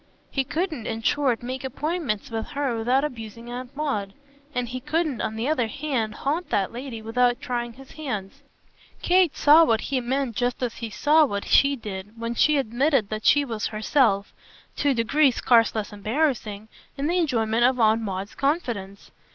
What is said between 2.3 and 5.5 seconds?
with her without abusing Aunt Maud, and he couldn't on the